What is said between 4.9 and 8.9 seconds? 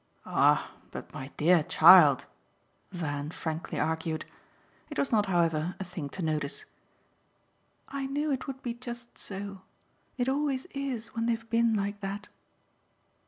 was not, however, a thing to notice. "I knew it would be